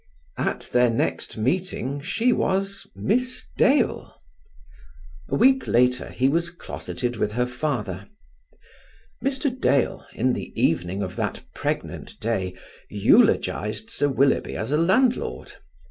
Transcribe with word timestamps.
At 0.39 0.61
their 0.73 0.89
next 0.89 1.37
meeting 1.37 2.01
she 2.01 2.33
was 2.33 2.87
"Miss 2.95 3.45
Dale". 3.55 4.15
A 5.29 5.35
week 5.35 5.67
later 5.67 6.09
he 6.09 6.27
was 6.27 6.49
closeted 6.49 7.17
with 7.17 7.33
her 7.33 7.45
father. 7.45 8.07
Mr. 9.23 9.55
Dale, 9.55 10.03
in 10.13 10.33
the 10.33 10.59
evening 10.59 11.03
of 11.03 11.15
that 11.17 11.43
pregnant 11.53 12.19
day, 12.19 12.55
eulogized 12.89 13.91
Sir 13.91 14.09
Willoughby 14.09 14.55
as 14.55 14.71
a 14.71 14.75
landlord. 14.77 15.53